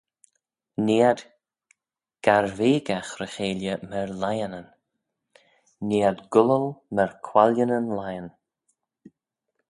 Nee 0.85 1.03
ad 1.09 1.19
garveigagh 2.25 3.11
ry-cheilley 3.21 3.77
myr 3.89 4.09
lionyn: 4.23 4.67
nee 5.87 6.05
ad 6.09 6.19
gullal 6.33 6.65
myr 6.95 7.11
quallianyn 7.27 7.87
lion. 7.99 8.27